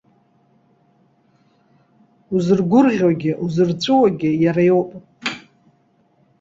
[2.35, 4.91] Узыргәырӷьогьы, узырҵәыуогьы иара иоуп.